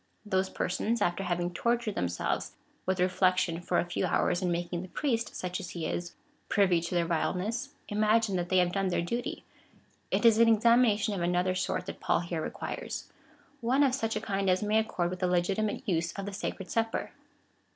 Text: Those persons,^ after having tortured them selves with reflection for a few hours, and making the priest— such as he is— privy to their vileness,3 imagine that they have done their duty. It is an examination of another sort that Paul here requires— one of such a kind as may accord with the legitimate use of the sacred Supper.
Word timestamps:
Those 0.25 0.49
persons,^ 0.49 0.99
after 0.99 1.21
having 1.23 1.53
tortured 1.53 1.93
them 1.93 2.09
selves 2.09 2.53
with 2.87 2.99
reflection 2.99 3.61
for 3.61 3.77
a 3.77 3.85
few 3.85 4.07
hours, 4.07 4.41
and 4.41 4.51
making 4.51 4.81
the 4.81 4.87
priest— 4.87 5.35
such 5.35 5.59
as 5.59 5.69
he 5.77 5.85
is— 5.85 6.15
privy 6.49 6.81
to 6.81 6.95
their 6.95 7.05
vileness,3 7.05 7.73
imagine 7.89 8.35
that 8.37 8.49
they 8.49 8.57
have 8.57 8.71
done 8.71 8.87
their 8.87 9.03
duty. 9.03 9.43
It 10.09 10.25
is 10.25 10.39
an 10.39 10.49
examination 10.49 11.13
of 11.13 11.21
another 11.21 11.53
sort 11.53 11.85
that 11.85 11.99
Paul 11.99 12.21
here 12.21 12.41
requires— 12.41 13.11
one 13.61 13.83
of 13.83 13.93
such 13.93 14.15
a 14.15 14.21
kind 14.21 14.49
as 14.49 14.63
may 14.63 14.79
accord 14.79 15.11
with 15.11 15.19
the 15.19 15.27
legitimate 15.27 15.87
use 15.87 16.13
of 16.13 16.25
the 16.25 16.33
sacred 16.33 16.71
Supper. 16.71 17.11